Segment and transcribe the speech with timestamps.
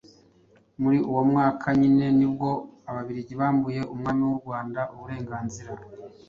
[0.81, 2.49] Muli uwo mwaka nyine nibwo
[2.89, 5.71] Ababiligi bambuye umwami w'u Rwanda uburenganzira